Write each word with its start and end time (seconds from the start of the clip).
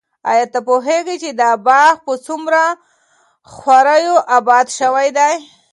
ایا 0.31 0.45
ته 0.53 0.59
پوهېږې 0.67 1.15
چې 1.23 1.29
دا 1.41 1.51
باغ 1.67 1.95
په 2.05 2.13
څومره 2.25 2.61
خواریو 3.53 4.15
اباد 4.37 4.67
شوی 4.79 5.09
دی؟ 5.17 5.35